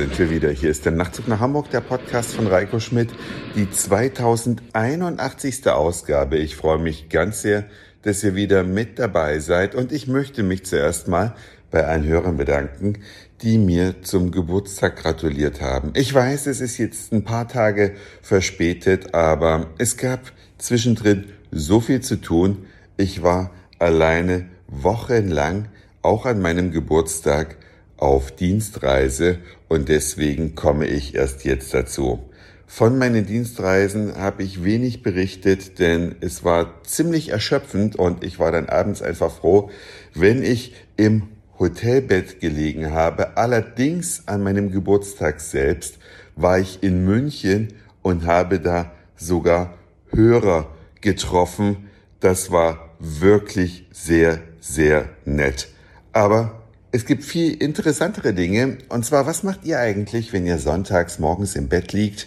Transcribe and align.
sind 0.00 0.18
wir 0.18 0.30
wieder. 0.30 0.48
Hier 0.48 0.70
ist 0.70 0.86
der 0.86 0.92
Nachtzug 0.92 1.28
nach 1.28 1.40
Hamburg, 1.40 1.68
der 1.72 1.82
Podcast 1.82 2.32
von 2.32 2.46
Reiko 2.46 2.80
Schmidt, 2.80 3.10
die 3.54 3.70
2081. 3.70 5.68
Ausgabe. 5.68 6.38
Ich 6.38 6.56
freue 6.56 6.78
mich 6.78 7.10
ganz 7.10 7.42
sehr, 7.42 7.66
dass 8.00 8.24
ihr 8.24 8.34
wieder 8.34 8.64
mit 8.64 8.98
dabei 8.98 9.40
seid 9.40 9.74
und 9.74 9.92
ich 9.92 10.06
möchte 10.06 10.42
mich 10.42 10.64
zuerst 10.64 11.06
mal 11.06 11.34
bei 11.70 11.84
allen 11.84 12.06
Hörern 12.06 12.38
bedanken, 12.38 12.94
die 13.42 13.58
mir 13.58 14.00
zum 14.00 14.30
Geburtstag 14.30 14.96
gratuliert 14.96 15.60
haben. 15.60 15.92
Ich 15.94 16.14
weiß, 16.14 16.46
es 16.46 16.62
ist 16.62 16.78
jetzt 16.78 17.12
ein 17.12 17.24
paar 17.24 17.46
Tage 17.46 17.92
verspätet, 18.22 19.12
aber 19.12 19.66
es 19.76 19.98
gab 19.98 20.32
zwischendrin 20.56 21.26
so 21.50 21.78
viel 21.78 22.00
zu 22.00 22.16
tun. 22.16 22.64
Ich 22.96 23.22
war 23.22 23.50
alleine 23.78 24.46
wochenlang, 24.66 25.68
auch 26.00 26.24
an 26.24 26.40
meinem 26.40 26.72
Geburtstag, 26.72 27.58
auf 28.00 28.32
Dienstreise 28.32 29.38
und 29.68 29.88
deswegen 29.88 30.54
komme 30.54 30.86
ich 30.86 31.14
erst 31.14 31.44
jetzt 31.44 31.72
dazu. 31.74 32.30
Von 32.66 32.98
meinen 32.98 33.26
Dienstreisen 33.26 34.16
habe 34.16 34.44
ich 34.44 34.62
wenig 34.62 35.02
berichtet, 35.02 35.80
denn 35.80 36.14
es 36.20 36.44
war 36.44 36.82
ziemlich 36.84 37.30
erschöpfend 37.30 37.96
und 37.96 38.22
ich 38.22 38.38
war 38.38 38.52
dann 38.52 38.68
abends 38.68 39.02
einfach 39.02 39.32
froh, 39.32 39.70
wenn 40.14 40.42
ich 40.42 40.74
im 40.96 41.28
Hotelbett 41.58 42.40
gelegen 42.40 42.92
habe. 42.92 43.36
Allerdings 43.36 44.28
an 44.28 44.42
meinem 44.42 44.70
Geburtstag 44.70 45.40
selbst 45.40 45.98
war 46.36 46.58
ich 46.58 46.82
in 46.82 47.04
München 47.04 47.74
und 48.02 48.24
habe 48.24 48.60
da 48.60 48.92
sogar 49.16 49.74
Hörer 50.10 50.68
getroffen. 51.00 51.88
Das 52.20 52.52
war 52.52 52.96
wirklich 53.00 53.88
sehr, 53.90 54.40
sehr 54.60 55.08
nett. 55.24 55.68
Aber 56.12 56.59
es 56.92 57.06
gibt 57.06 57.24
viel 57.24 57.54
interessantere 57.54 58.34
Dinge. 58.34 58.78
Und 58.88 59.04
zwar, 59.04 59.26
was 59.26 59.42
macht 59.42 59.64
ihr 59.64 59.78
eigentlich, 59.78 60.32
wenn 60.32 60.46
ihr 60.46 60.58
sonntags 60.58 61.18
morgens 61.18 61.54
im 61.54 61.68
Bett 61.68 61.92
liegt, 61.92 62.26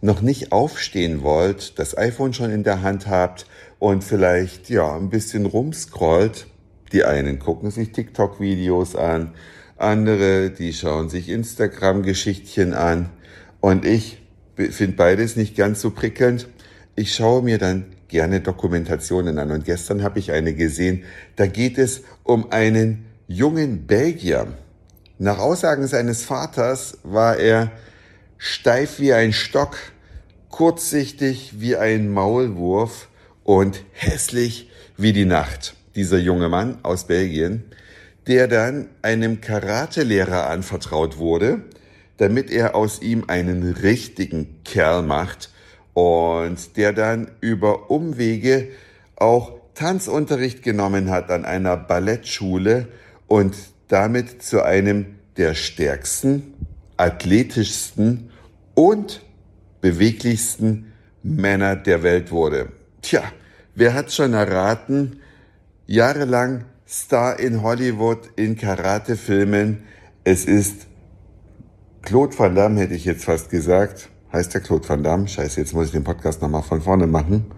noch 0.00 0.20
nicht 0.20 0.52
aufstehen 0.52 1.22
wollt, 1.22 1.78
das 1.78 1.96
iPhone 1.96 2.32
schon 2.32 2.50
in 2.50 2.62
der 2.62 2.82
Hand 2.82 3.06
habt 3.06 3.46
und 3.78 4.04
vielleicht, 4.04 4.70
ja, 4.70 4.94
ein 4.96 5.10
bisschen 5.10 5.46
rumscrollt? 5.46 6.46
Die 6.92 7.04
einen 7.04 7.38
gucken 7.38 7.70
sich 7.70 7.90
TikTok-Videos 7.90 8.94
an, 8.94 9.32
andere, 9.76 10.50
die 10.50 10.72
schauen 10.72 11.08
sich 11.08 11.28
Instagram-Geschichtchen 11.28 12.72
an. 12.72 13.10
Und 13.60 13.84
ich 13.84 14.22
finde 14.56 14.96
beides 14.96 15.34
nicht 15.34 15.56
ganz 15.56 15.80
so 15.80 15.90
prickelnd. 15.90 16.46
Ich 16.94 17.14
schaue 17.14 17.42
mir 17.42 17.58
dann 17.58 17.86
gerne 18.06 18.40
Dokumentationen 18.40 19.38
an. 19.38 19.50
Und 19.50 19.64
gestern 19.64 20.04
habe 20.04 20.20
ich 20.20 20.30
eine 20.30 20.54
gesehen, 20.54 21.02
da 21.34 21.46
geht 21.46 21.78
es 21.78 22.02
um 22.22 22.52
einen 22.52 23.06
jungen 23.26 23.86
Belgier. 23.86 24.48
Nach 25.18 25.38
Aussagen 25.38 25.86
seines 25.86 26.24
Vaters 26.24 26.98
war 27.02 27.38
er 27.38 27.72
steif 28.36 29.00
wie 29.00 29.12
ein 29.12 29.32
Stock, 29.32 29.76
kurzsichtig 30.50 31.54
wie 31.58 31.76
ein 31.76 32.10
Maulwurf 32.10 33.08
und 33.42 33.84
hässlich 33.92 34.70
wie 34.96 35.12
die 35.12 35.24
Nacht. 35.24 35.74
Dieser 35.96 36.18
junge 36.18 36.48
Mann 36.48 36.78
aus 36.82 37.06
Belgien, 37.06 37.64
der 38.26 38.48
dann 38.48 38.88
einem 39.02 39.40
Karatelehrer 39.40 40.48
anvertraut 40.48 41.18
wurde, 41.18 41.62
damit 42.16 42.50
er 42.50 42.74
aus 42.74 43.00
ihm 43.00 43.24
einen 43.28 43.72
richtigen 43.72 44.62
Kerl 44.64 45.02
macht 45.02 45.50
und 45.94 46.76
der 46.76 46.92
dann 46.92 47.30
über 47.40 47.90
Umwege 47.90 48.68
auch 49.16 49.52
Tanzunterricht 49.74 50.62
genommen 50.62 51.10
hat 51.10 51.30
an 51.30 51.44
einer 51.44 51.76
Ballettschule 51.76 52.88
und 53.26 53.54
damit 53.88 54.42
zu 54.42 54.62
einem 54.62 55.16
der 55.36 55.54
stärksten, 55.54 56.54
athletischsten 56.96 58.30
und 58.74 59.22
beweglichsten 59.80 60.92
Männer 61.22 61.76
der 61.76 62.02
Welt 62.02 62.30
wurde. 62.30 62.72
Tja, 63.02 63.22
wer 63.74 63.94
hat 63.94 64.12
schon 64.12 64.32
erraten? 64.32 65.20
Jahrelang 65.86 66.64
Star 66.86 67.38
in 67.38 67.62
Hollywood 67.62 68.30
in 68.36 68.56
Karatefilmen. 68.56 69.84
Es 70.22 70.44
ist 70.44 70.86
Claude 72.02 72.38
Van 72.38 72.54
Damme, 72.54 72.80
hätte 72.80 72.94
ich 72.94 73.04
jetzt 73.04 73.24
fast 73.24 73.50
gesagt. 73.50 74.08
Heißt 74.32 74.54
der 74.54 74.60
Claude 74.60 74.88
Van 74.88 75.02
Damme? 75.02 75.28
Scheiße, 75.28 75.60
jetzt 75.60 75.74
muss 75.74 75.86
ich 75.86 75.92
den 75.92 76.04
Podcast 76.04 76.42
nochmal 76.42 76.62
von 76.62 76.80
vorne 76.80 77.06
machen 77.06 77.50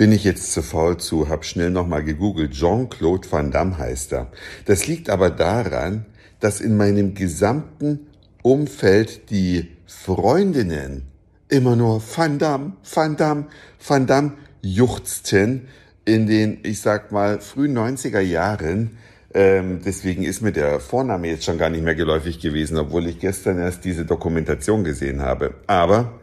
bin 0.00 0.12
ich 0.12 0.24
jetzt 0.24 0.54
zu 0.54 0.62
faul 0.62 0.96
zu, 0.96 1.28
hab 1.28 1.44
schnell 1.44 1.68
nochmal 1.68 2.02
gegoogelt. 2.02 2.52
Jean-Claude 2.52 3.30
Van 3.30 3.50
Damme 3.50 3.76
heißt 3.76 4.14
er. 4.14 4.28
Das 4.64 4.86
liegt 4.86 5.10
aber 5.10 5.28
daran, 5.28 6.06
dass 6.40 6.62
in 6.62 6.78
meinem 6.78 7.12
gesamten 7.12 8.06
Umfeld 8.40 9.28
die 9.28 9.68
Freundinnen 9.84 11.02
immer 11.50 11.76
nur 11.76 12.00
Van 12.16 12.38
Damme, 12.38 12.72
Van 12.82 13.18
Damme, 13.18 13.48
Van 13.86 14.06
Damme 14.06 14.32
juchzten 14.62 15.68
in 16.06 16.26
den, 16.26 16.60
ich 16.62 16.80
sag 16.80 17.12
mal, 17.12 17.38
frühen 17.40 17.76
90er 17.76 18.20
Jahren. 18.20 18.96
Ähm, 19.34 19.82
deswegen 19.84 20.22
ist 20.22 20.40
mir 20.40 20.52
der 20.52 20.80
Vorname 20.80 21.28
jetzt 21.28 21.44
schon 21.44 21.58
gar 21.58 21.68
nicht 21.68 21.84
mehr 21.84 21.94
geläufig 21.94 22.40
gewesen, 22.40 22.78
obwohl 22.78 23.06
ich 23.06 23.18
gestern 23.18 23.58
erst 23.58 23.84
diese 23.84 24.06
Dokumentation 24.06 24.82
gesehen 24.82 25.20
habe. 25.20 25.56
Aber 25.66 26.18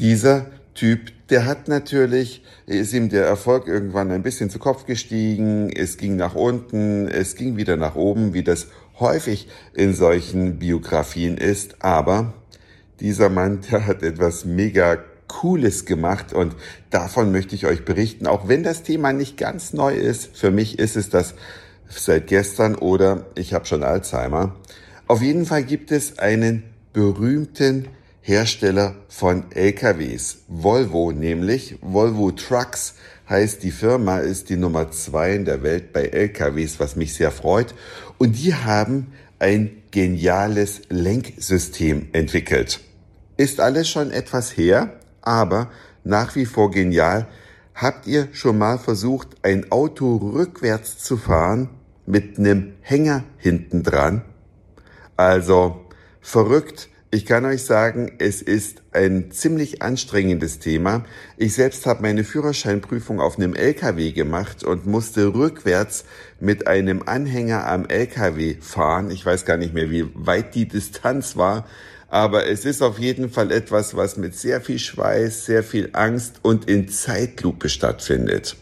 dieser 0.00 0.46
Typ, 0.74 1.12
der 1.30 1.46
hat 1.46 1.68
natürlich, 1.68 2.42
ist 2.66 2.92
ihm 2.92 3.08
der 3.08 3.24
Erfolg 3.24 3.66
irgendwann 3.66 4.10
ein 4.10 4.22
bisschen 4.22 4.50
zu 4.50 4.58
Kopf 4.58 4.86
gestiegen, 4.86 5.70
es 5.70 5.96
ging 5.96 6.16
nach 6.16 6.34
unten, 6.34 7.08
es 7.08 7.34
ging 7.34 7.56
wieder 7.56 7.76
nach 7.76 7.94
oben, 7.94 8.34
wie 8.34 8.42
das 8.42 8.68
häufig 8.98 9.48
in 9.74 9.94
solchen 9.94 10.58
Biografien 10.58 11.38
ist, 11.38 11.82
aber 11.82 12.34
dieser 13.00 13.28
Mann, 13.28 13.60
der 13.70 13.86
hat 13.86 14.02
etwas 14.02 14.44
mega 14.44 14.98
Cooles 15.26 15.84
gemacht 15.86 16.32
und 16.32 16.54
davon 16.90 17.32
möchte 17.32 17.54
ich 17.54 17.66
euch 17.66 17.84
berichten, 17.84 18.26
auch 18.26 18.46
wenn 18.46 18.62
das 18.62 18.82
Thema 18.82 19.12
nicht 19.12 19.36
ganz 19.36 19.72
neu 19.72 19.94
ist. 19.94 20.36
Für 20.36 20.50
mich 20.50 20.78
ist 20.78 20.96
es 20.96 21.08
das 21.08 21.34
seit 21.88 22.26
gestern 22.26 22.74
oder 22.74 23.26
ich 23.34 23.54
habe 23.54 23.66
schon 23.66 23.82
Alzheimer. 23.82 24.54
Auf 25.06 25.22
jeden 25.22 25.46
Fall 25.46 25.64
gibt 25.64 25.90
es 25.90 26.18
einen 26.18 26.62
berühmten 26.92 27.88
Hersteller 28.26 28.94
von 29.08 29.52
LKWs. 29.52 30.44
Volvo 30.48 31.12
nämlich. 31.12 31.76
Volvo 31.82 32.30
Trucks 32.30 32.94
heißt 33.28 33.62
die 33.62 33.70
Firma, 33.70 34.20
ist 34.20 34.48
die 34.48 34.56
Nummer 34.56 34.90
zwei 34.90 35.34
in 35.34 35.44
der 35.44 35.62
Welt 35.62 35.92
bei 35.92 36.04
LKWs, 36.04 36.80
was 36.80 36.96
mich 36.96 37.12
sehr 37.12 37.30
freut. 37.30 37.74
Und 38.16 38.32
die 38.42 38.54
haben 38.54 39.12
ein 39.38 39.82
geniales 39.90 40.80
Lenksystem 40.88 42.08
entwickelt. 42.12 42.80
Ist 43.36 43.60
alles 43.60 43.90
schon 43.90 44.10
etwas 44.10 44.56
her, 44.56 44.98
aber 45.20 45.70
nach 46.02 46.34
wie 46.34 46.46
vor 46.46 46.70
genial. 46.70 47.26
Habt 47.74 48.06
ihr 48.06 48.28
schon 48.32 48.56
mal 48.56 48.78
versucht, 48.78 49.36
ein 49.42 49.70
Auto 49.70 50.16
rückwärts 50.16 50.96
zu 50.96 51.18
fahren 51.18 51.68
mit 52.06 52.38
einem 52.38 52.72
Hänger 52.80 53.24
hinten 53.36 53.82
dran? 53.82 54.22
Also 55.14 55.84
verrückt 56.22 56.88
ich 57.14 57.26
kann 57.26 57.44
euch 57.44 57.62
sagen, 57.62 58.10
es 58.18 58.42
ist 58.42 58.82
ein 58.90 59.30
ziemlich 59.30 59.82
anstrengendes 59.82 60.58
Thema. 60.58 61.04
Ich 61.36 61.54
selbst 61.54 61.86
habe 61.86 62.02
meine 62.02 62.24
Führerscheinprüfung 62.24 63.20
auf 63.20 63.38
einem 63.38 63.54
LKW 63.54 64.10
gemacht 64.10 64.64
und 64.64 64.86
musste 64.86 65.32
rückwärts 65.32 66.06
mit 66.40 66.66
einem 66.66 67.04
Anhänger 67.06 67.68
am 67.68 67.86
LKW 67.86 68.56
fahren. 68.60 69.12
Ich 69.12 69.24
weiß 69.24 69.44
gar 69.44 69.56
nicht 69.58 69.72
mehr, 69.72 69.92
wie 69.92 70.08
weit 70.14 70.56
die 70.56 70.66
Distanz 70.66 71.36
war, 71.36 71.68
aber 72.08 72.48
es 72.48 72.64
ist 72.64 72.82
auf 72.82 72.98
jeden 72.98 73.30
Fall 73.30 73.52
etwas, 73.52 73.94
was 73.94 74.16
mit 74.16 74.34
sehr 74.34 74.60
viel 74.60 74.80
Schweiß, 74.80 75.46
sehr 75.46 75.62
viel 75.62 75.90
Angst 75.92 76.40
und 76.42 76.68
in 76.68 76.88
Zeitlupe 76.88 77.68
stattfindet. 77.68 78.56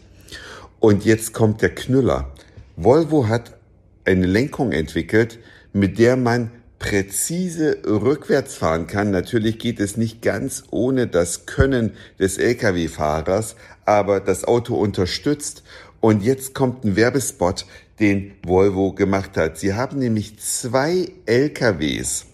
Und 0.79 1.05
jetzt 1.05 1.33
kommt 1.33 1.63
der 1.63 1.73
Knüller. 1.73 2.31
Volvo 2.75 3.27
hat 3.27 3.57
eine 4.05 4.27
Lenkung 4.27 4.73
entwickelt, 4.73 5.39
mit 5.73 5.97
der 5.97 6.17
man 6.17 6.51
präzise 6.83 7.77
rückwärts 7.85 8.55
fahren 8.55 8.87
kann. 8.87 9.09
Natürlich 9.09 9.57
geht 9.57 9.79
es 9.79 9.95
nicht 9.95 10.21
ganz 10.21 10.63
ohne 10.69 11.07
das 11.07 11.45
Können 11.45 11.93
des 12.19 12.37
Lkw-Fahrers, 12.37 13.55
aber 13.85 14.19
das 14.19 14.43
Auto 14.43 14.75
unterstützt. 14.75 15.63
Und 16.01 16.23
jetzt 16.23 16.53
kommt 16.53 16.83
ein 16.83 16.97
Werbespot, 16.97 17.65
den 18.01 18.33
Volvo 18.45 18.91
gemacht 18.91 19.37
hat. 19.37 19.57
Sie 19.57 19.75
haben 19.75 19.97
nämlich 19.97 20.37
zwei 20.39 21.13
LKWs 21.25 22.25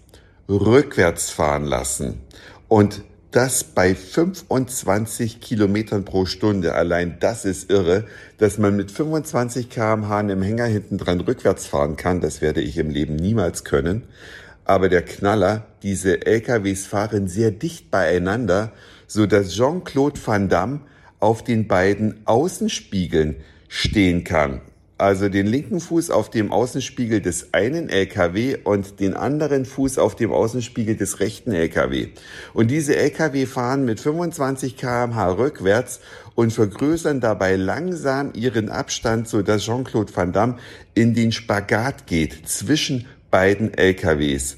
rückwärts 0.50 1.30
fahren 1.30 1.66
lassen. 1.66 2.19
Und 2.68 3.04
das 3.31 3.64
bei 3.64 3.94
25 3.94 5.40
Kilometern 5.40 6.04
pro 6.04 6.26
Stunde. 6.26 6.74
Allein 6.74 7.18
das 7.20 7.46
ist 7.46 7.70
irre, 7.70 8.06
dass 8.38 8.58
man 8.58 8.76
mit 8.76 8.92
25 8.92 9.70
kmh 9.70 10.18
einem 10.18 10.42
Hänger 10.42 10.66
hinten 10.66 10.98
dran 10.98 11.22
rückwärts 11.22 11.68
fahren 11.68 11.96
kann. 11.96 12.22
Das 12.22 12.42
werde 12.42 12.62
ich 12.62 12.78
im 12.78 12.90
Leben 12.90 13.16
niemals 13.16 13.64
können. 13.64 14.04
Aber 14.66 14.90
der 14.90 15.04
Knaller, 15.04 15.66
diese 15.84 16.26
LKWs 16.26 16.88
fahren 16.88 17.28
sehr 17.28 17.52
dicht 17.52 17.92
beieinander, 17.92 18.72
so 19.08 19.26
dass 19.26 19.54
Jean-Claude 19.54 20.20
Van 20.24 20.50
Damme 20.50 20.81
auf 21.20 21.44
den 21.44 21.68
beiden 21.68 22.22
Außenspiegeln 22.26 23.36
stehen 23.68 24.24
kann. 24.24 24.62
Also 25.00 25.30
den 25.30 25.48
linken 25.48 25.80
Fuß 25.80 26.10
auf 26.10 26.30
dem 26.30 26.51
Außenspiegel 26.51 27.22
des 27.22 27.54
einen 27.54 27.90
LKW 27.90 28.57
und 28.63 29.00
den 29.00 29.13
anderen 29.13 29.66
Fuß 29.66 29.98
auf 29.98 30.16
dem 30.16 30.31
Außenspiegel 30.31 30.98
des 30.98 31.22
rechten 31.22 31.54
LKW. 31.54 32.10
Und 32.54 32.69
diese 32.69 32.98
LKW 32.98 33.46
fahren 33.46 33.86
mit 33.86 34.01
25 34.01 34.75
kmh 34.75 35.31
rückwärts 35.31 36.01
und 36.36 36.51
vergrößern 36.51 37.22
dabei 37.22 37.56
langsam 37.56 38.34
ihren 38.34 38.69
Abstand, 38.69 39.30
so 39.30 39.42
dass 39.42 39.63
Jean-Claude 39.63 40.16
Van 40.16 40.34
Damme 40.34 40.57
in 40.94 41.13
den 41.13 41.31
Spagat 41.31 42.06
geht 42.06 42.48
zwischen 42.48 43.07
beiden 43.31 43.74
LKWs. 43.74 44.57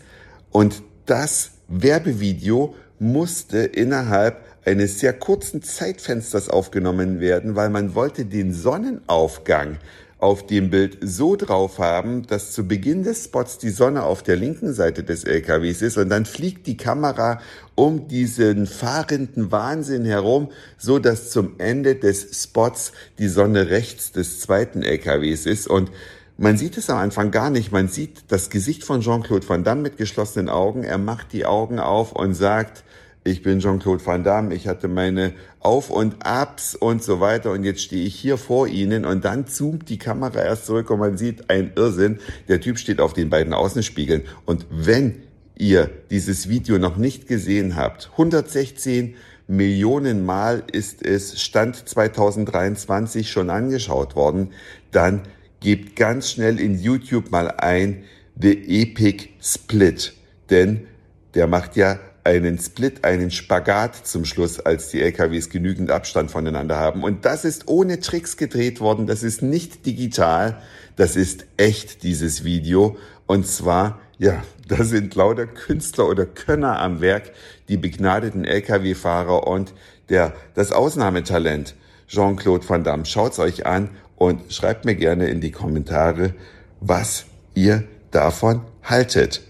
Und 0.50 0.82
das 1.06 1.52
Werbevideo 1.68 2.76
musste 3.00 3.60
innerhalb 3.60 4.44
eines 4.66 5.00
sehr 5.00 5.14
kurzen 5.14 5.62
Zeitfensters 5.62 6.50
aufgenommen 6.50 7.20
werden, 7.20 7.56
weil 7.56 7.70
man 7.70 7.96
wollte 7.96 8.26
den 8.26 8.54
Sonnenaufgang 8.54 9.78
auf 10.22 10.46
dem 10.46 10.70
Bild 10.70 11.00
so 11.02 11.36
drauf 11.36 11.80
haben, 11.80 12.28
dass 12.28 12.52
zu 12.52 12.68
Beginn 12.68 13.04
des 13.04 13.26
Spots 13.26 13.58
die 13.58 13.72
Sonne 13.72 14.04
auf 14.04 14.22
der 14.22 14.36
linken 14.36 14.74
Seite 14.74 15.04
des 15.04 15.24
LKWs 15.24 15.82
ist 15.82 15.98
und 15.98 16.10
dann 16.10 16.26
fliegt 16.26 16.68
die 16.68 16.78
Kamera 16.78 17.42
um 17.74 18.08
diesen 18.08 18.68
fahrenden 18.68 19.52
Wahnsinn 19.52 20.06
herum, 20.06 20.50
so 20.78 21.00
dass 21.00 21.32
zum 21.32 21.56
Ende 21.58 21.96
des 21.96 22.44
Spots 22.44 22.92
die 23.18 23.28
Sonne 23.28 23.72
rechts 23.72 24.12
des 24.12 24.40
zweiten 24.40 24.84
LKWs 24.84 25.48
ist 25.48 25.68
und 25.68 25.92
man 26.38 26.58
sieht 26.58 26.78
es 26.78 26.90
am 26.90 26.98
Anfang 26.98 27.30
gar 27.30 27.52
nicht. 27.52 27.72
Man 27.72 27.88
sieht 27.88 28.24
das 28.30 28.50
Gesicht 28.50 28.84
von 28.84 29.02
Jean-Claude 29.02 29.48
Van 29.48 29.64
Damme 29.64 29.82
mit 29.82 29.98
geschlossenen 29.98 30.50
Augen. 30.50 30.84
Er 30.84 30.98
macht 30.98 31.34
die 31.34 31.46
Augen 31.46 31.78
auf 31.78 32.14
und 32.14 32.34
sagt, 32.34 32.84
ich 33.24 33.44
bin 33.44 33.60
Jean-Claude 33.60 34.04
Van 34.04 34.24
Damme, 34.24 34.56
ich 34.56 34.68
hatte 34.68 34.88
meine 34.88 35.34
Auf- 35.60 35.92
und 35.92 36.26
Abs 36.26 36.74
und 36.74 37.04
so 37.04 37.20
weiter. 37.20 37.52
Und 37.52 37.64
jetzt 37.64 37.82
stehe 37.82 38.04
ich 38.04 38.16
hier 38.16 38.38
vor 38.38 38.68
Ihnen. 38.68 39.06
Und 39.06 39.26
dann 39.26 39.46
zoomt 39.46 39.90
die 39.90 40.00
Kamera 40.00 40.42
erst 40.42 40.66
zurück 40.66 40.90
und 40.90 41.00
man 41.00 41.18
sieht 41.18 41.50
ein 41.50 41.72
Irrsinn. 41.76 42.20
Der 42.48 42.60
Typ 42.62 42.80
steht 42.80 43.00
auf 43.00 43.14
den 43.14 43.30
beiden 43.30 43.54
Außenspiegeln. 43.54 44.24
Und 44.46 44.66
wenn 44.72 45.22
ihr 45.56 45.92
dieses 46.10 46.50
Video 46.50 46.80
noch 46.80 46.98
nicht 46.98 47.28
gesehen 47.28 47.76
habt, 47.76 48.10
116 48.14 49.14
Millionen 49.48 50.26
Mal 50.26 50.64
ist 50.72 51.06
es 51.06 51.40
Stand 51.42 51.76
2023 51.76 53.30
schon 53.30 53.52
angeschaut 53.52 54.16
worden, 54.16 54.52
dann 54.92 55.22
gebt 55.60 55.96
ganz 55.96 56.32
schnell 56.32 56.60
in 56.60 56.80
YouTube 56.80 57.30
mal 57.30 57.52
ein 57.52 58.04
The 58.42 58.82
Epic 58.82 59.30
Split, 59.40 60.14
denn 60.50 60.88
der 61.36 61.48
macht 61.48 61.76
ja 61.76 62.00
einen 62.24 62.60
Split, 62.60 63.04
einen 63.04 63.32
Spagat 63.32 63.96
zum 63.96 64.26
Schluss, 64.26 64.60
als 64.60 64.90
die 64.90 65.02
LKWs 65.02 65.50
genügend 65.50 65.92
Abstand 65.92 66.32
voneinander 66.32 66.78
haben. 66.78 67.04
Und 67.04 67.26
das 67.26 67.46
ist 67.46 67.68
ohne 67.68 68.00
Tricks 68.00 68.38
gedreht 68.38 68.80
worden. 68.80 69.08
Das 69.08 69.24
ist 69.24 69.42
nicht 69.42 69.86
digital. 69.86 70.62
Das 70.96 71.16
ist 71.16 71.46
echt, 71.58 72.04
dieses 72.04 72.44
Video. 72.44 72.98
Und 73.26 73.48
zwar, 73.48 74.00
ja, 74.18 74.44
da 74.68 74.84
sind 74.84 75.16
lauter 75.16 75.48
Künstler 75.48 76.08
oder 76.08 76.26
Könner 76.26 76.80
am 76.80 77.02
Werk, 77.02 77.32
die 77.70 77.78
begnadeten 77.78 78.46
LKW-Fahrer 78.46 79.48
und 79.48 79.74
der, 80.10 80.34
das 80.54 80.72
Ausnahmetalent 80.72 81.76
Jean-Claude 82.08 82.68
Van 82.68 82.84
Damme. 82.84 83.06
Schaut's 83.06 83.40
euch 83.40 83.66
an 83.66 83.90
und 84.16 84.54
schreibt 84.54 84.86
mir 84.86 84.96
gerne 84.96 85.30
in 85.30 85.42
die 85.42 85.52
Kommentare, 85.52 86.34
was 86.82 87.26
ihr 87.56 87.84
davon 88.12 88.62
haltet. 88.84 89.42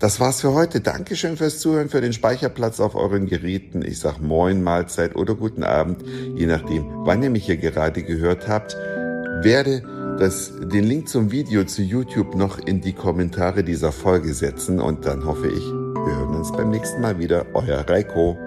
Das 0.00 0.18
war's 0.18 0.40
für 0.40 0.54
heute. 0.54 0.80
Dankeschön 0.80 1.36
fürs 1.36 1.60
Zuhören, 1.60 1.90
für 1.90 2.00
den 2.00 2.14
Speicherplatz 2.14 2.80
auf 2.80 2.94
euren 2.94 3.26
Geräten. 3.26 3.82
Ich 3.84 4.00
sag 4.00 4.18
Moin, 4.18 4.62
Mahlzeit 4.62 5.14
oder 5.14 5.34
guten 5.34 5.62
Abend, 5.62 6.02
je 6.34 6.46
nachdem, 6.46 6.86
wann 7.04 7.22
ihr 7.22 7.28
mich 7.28 7.44
hier 7.44 7.58
gerade 7.58 8.02
gehört 8.02 8.48
habt. 8.48 8.78
Werde 9.42 9.82
das, 10.18 10.54
den 10.58 10.84
Link 10.84 11.10
zum 11.10 11.32
Video 11.32 11.64
zu 11.64 11.82
YouTube 11.82 12.34
noch 12.34 12.58
in 12.58 12.80
die 12.80 12.94
Kommentare 12.94 13.62
dieser 13.62 13.92
Folge 13.92 14.32
setzen 14.32 14.80
und 14.80 15.04
dann 15.04 15.26
hoffe 15.26 15.48
ich, 15.48 15.64
wir 15.66 16.16
hören 16.16 16.34
uns 16.34 16.50
beim 16.50 16.70
nächsten 16.70 17.02
Mal 17.02 17.18
wieder. 17.18 17.44
Euer 17.52 17.86
Reiko. 17.86 18.38